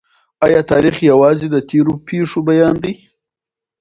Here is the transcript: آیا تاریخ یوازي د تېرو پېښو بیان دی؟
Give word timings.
آیا 0.45 0.61
تاریخ 0.71 0.95
یوازي 1.11 1.47
د 1.51 1.57
تېرو 1.69 1.93
پېښو 2.07 2.39
بیان 2.49 2.75
دی؟ 2.83 2.93